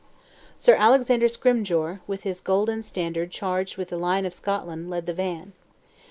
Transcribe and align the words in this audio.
Sir 0.57 0.73
Alexander 0.73 1.27
Scrymgeour, 1.27 2.01
with 2.07 2.23
his 2.23 2.41
golden 2.41 2.81
standard 2.81 3.29
charged 3.29 3.77
with 3.77 3.89
the 3.89 3.97
lion 3.99 4.25
of 4.25 4.33
Scotland, 4.33 4.89
led 4.89 5.05
the 5.05 5.13
van. 5.13 5.53